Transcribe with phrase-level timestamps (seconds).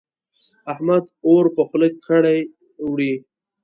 [0.71, 2.37] احمد اور په خوله کړې
[2.89, 3.13] وړي.